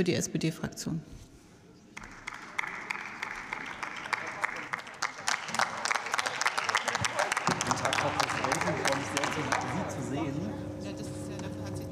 [0.00, 1.02] für die SPD-Fraktion.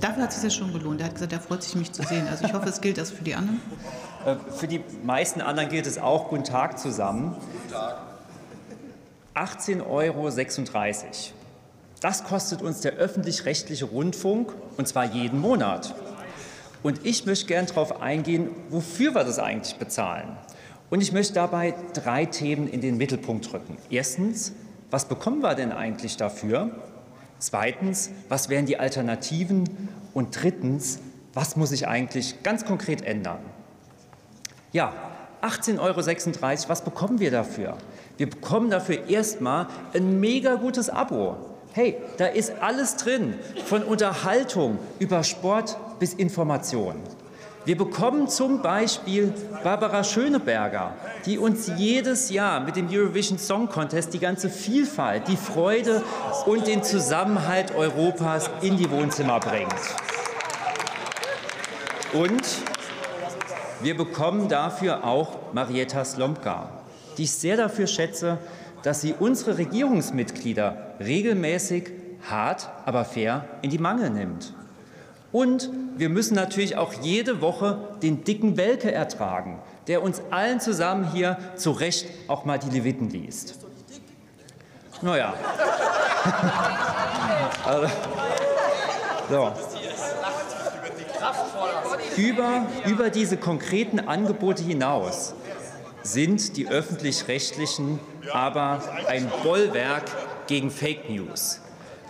[0.01, 1.03] Dafür hat es sich ja schon gelohnt.
[1.03, 2.27] Er hat gesagt, er freut sich, mich zu sehen.
[2.29, 3.61] Also ich hoffe, es gilt das für die anderen.
[4.25, 6.31] Äh, für die meisten anderen gilt es auch.
[6.31, 7.35] Guten Tag zusammen.
[7.35, 7.99] Guten Tag.
[9.35, 10.31] 18,36 Euro.
[12.01, 15.95] Das kostet uns der öffentlich-rechtliche Rundfunk, und zwar jeden Monat.
[16.83, 20.37] Und ich möchte gerne darauf eingehen, wofür wir das eigentlich bezahlen.
[20.91, 23.77] Und ich möchte dabei drei Themen in den Mittelpunkt rücken.
[23.91, 24.53] Erstens,
[24.91, 26.71] was bekommen wir denn eigentlich dafür?
[27.39, 29.89] Zweitens, was wären die Alternativen?
[30.15, 31.01] Und drittens,
[31.35, 33.41] was muss sich eigentlich ganz konkret ändern?
[34.73, 34.93] Ja,
[35.43, 37.77] 18,36 Euro, was bekommen wir dafür?
[38.17, 41.37] Wir bekommen dafür erstmal ein mega gutes Abo.
[41.79, 46.97] Hey, da ist alles drin, von Unterhaltung über Sport bis Information.
[47.67, 54.13] Wir bekommen zum Beispiel Barbara Schöneberger, die uns jedes Jahr mit dem Eurovision Song Contest
[54.13, 56.03] die ganze Vielfalt, die Freude
[56.47, 59.73] und den Zusammenhalt Europas in die Wohnzimmer bringt.
[62.13, 62.43] Und
[63.83, 66.71] wir bekommen dafür auch Marietta Slomka,
[67.17, 68.39] die ich sehr dafür schätze,
[68.83, 71.91] dass sie unsere Regierungsmitglieder regelmäßig
[72.29, 74.55] hart, aber fair in die Mangel nimmt.
[75.31, 81.11] Und wir müssen natürlich auch jede Woche den dicken Welke ertragen, der uns allen zusammen
[81.13, 83.57] hier zu Recht auch mal die Leviten liest.
[85.03, 85.35] Naja.
[87.65, 87.89] also,
[89.29, 89.53] so.
[92.17, 95.35] Über, über diese konkreten Angebote hinaus
[96.03, 98.01] sind die öffentlich-rechtlichen
[98.33, 100.05] aber ein Bollwerk
[100.49, 101.61] gegen Fake News.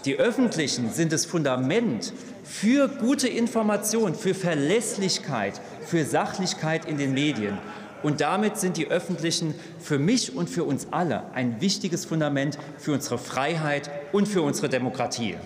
[0.07, 7.59] Die öffentlichen sind das Fundament für gute Information, für Verlässlichkeit, für Sachlichkeit in den Medien.
[8.03, 12.93] Und damit sind die öffentlichen für mich und für uns alle ein wichtiges Fundament für
[12.93, 15.37] unsere Freiheit und für unsere Demokratie.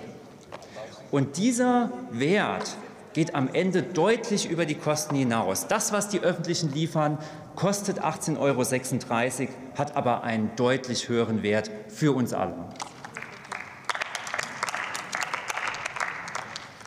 [1.11, 2.77] Und dieser Wert
[3.15, 5.67] geht am Ende deutlich über die Kosten hinaus.
[5.67, 7.19] Das, was die öffentlichen liefern,
[7.57, 12.55] kostet 18,36 Euro, hat aber einen deutlich höheren Wert für uns alle.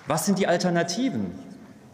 [0.07, 1.31] Was sind die Alternativen?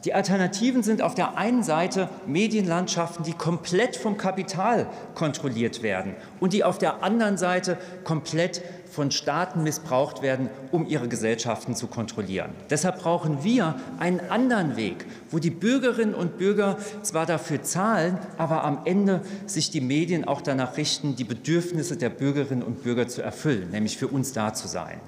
[0.03, 6.53] Die Alternativen sind auf der einen Seite Medienlandschaften, die komplett vom Kapital kontrolliert werden und
[6.53, 12.51] die auf der anderen Seite komplett von Staaten missbraucht werden, um ihre Gesellschaften zu kontrollieren.
[12.69, 18.65] Deshalb brauchen wir einen anderen Weg, wo die Bürgerinnen und Bürger zwar dafür zahlen, aber
[18.65, 23.21] am Ende sich die Medien auch danach richten, die Bedürfnisse der Bürgerinnen und Bürger zu
[23.21, 24.99] erfüllen, nämlich für uns da zu sein.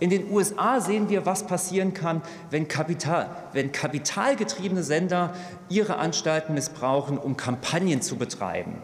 [0.00, 5.34] In den USA sehen wir, was passieren kann, wenn, Kapital, wenn kapitalgetriebene Sender
[5.68, 8.74] ihre Anstalten missbrauchen, um Kampagnen zu betreiben.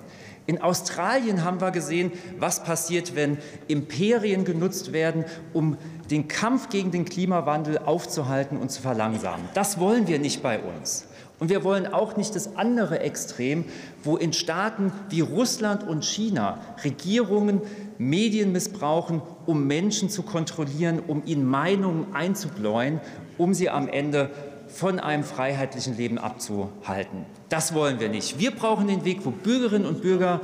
[0.46, 3.38] In Australien haben wir gesehen, was passiert, wenn
[3.68, 5.78] Imperien genutzt werden, um
[6.10, 9.48] den Kampf gegen den Klimawandel aufzuhalten und zu verlangsamen.
[9.54, 11.06] Das wollen wir nicht bei uns.
[11.40, 13.64] Und wir wollen auch nicht das andere Extrem,
[14.02, 17.60] wo in Staaten wie Russland und China Regierungen
[17.98, 23.00] Medien missbrauchen, um Menschen zu kontrollieren, um ihnen Meinungen einzubläuen,
[23.38, 24.30] um sie am Ende
[24.68, 27.26] von einem freiheitlichen Leben abzuhalten.
[27.48, 28.38] Das wollen wir nicht.
[28.38, 30.40] Wir brauchen den Weg, wo Bürgerinnen und Bürger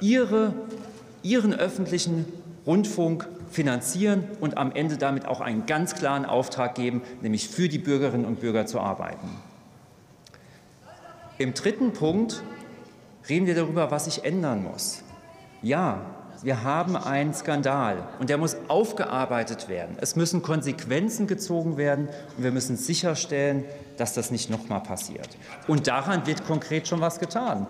[0.00, 0.54] ihre,
[1.22, 2.26] ihren öffentlichen
[2.66, 7.78] Rundfunk finanzieren und am Ende damit auch einen ganz klaren Auftrag geben, nämlich für die
[7.78, 9.28] Bürgerinnen und Bürger zu arbeiten.
[11.38, 12.42] Im dritten Punkt
[13.28, 15.02] reden wir darüber, was sich ändern muss.
[15.60, 16.00] Ja,
[16.42, 19.96] wir haben einen Skandal und der muss aufgearbeitet werden.
[20.00, 23.64] Es müssen Konsequenzen gezogen werden und wir müssen sicherstellen,
[23.96, 25.28] dass das nicht noch mal passiert.
[25.68, 27.66] Und daran wird konkret schon was getan.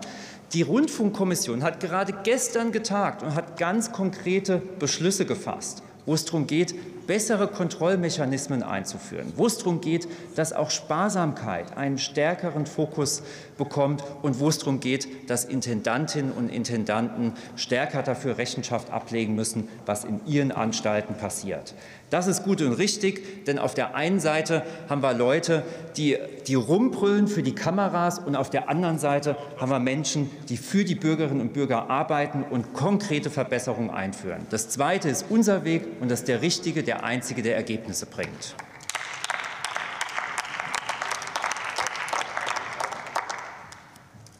[0.53, 6.47] Die Rundfunkkommission hat gerade gestern getagt und hat ganz konkrete Beschlüsse gefasst, wo es darum
[6.47, 6.73] geht,
[7.07, 13.23] bessere Kontrollmechanismen einzuführen, wo es darum geht, dass auch Sparsamkeit einen stärkeren Fokus
[13.57, 19.67] bekommt und wo es darum geht, dass Intendantinnen und Intendanten stärker dafür Rechenschaft ablegen müssen,
[19.85, 21.73] was in ihren Anstalten passiert.
[22.09, 25.63] Das ist gut und richtig, denn auf der einen Seite haben wir Leute,
[25.97, 26.17] die,
[26.47, 30.83] die rumbrüllen für die Kameras und auf der anderen Seite haben wir Menschen, die für
[30.83, 34.45] die Bürgerinnen und Bürger arbeiten und konkrete Verbesserungen einführen.
[34.49, 38.55] Das Zweite ist unser Weg und das ist der richtige, der einzige, der Ergebnisse bringt.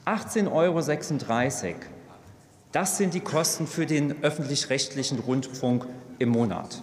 [0.05, 0.81] Achtzehn Euro.
[2.71, 5.85] Das sind die Kosten für den öffentlich-rechtlichen Rundfunk
[6.19, 6.81] im Monat.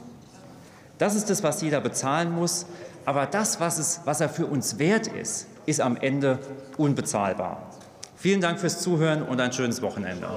[0.99, 2.67] Das ist das, was jeder bezahlen muss.
[3.05, 6.39] Aber das, was, es, was er für uns wert ist, ist am Ende
[6.77, 7.71] unbezahlbar.
[8.17, 10.29] Vielen Dank fürs Zuhören und ein schönes Wochenende.